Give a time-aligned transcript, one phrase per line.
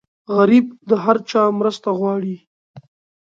[0.35, 2.35] غریب د هر چا مرسته غواړي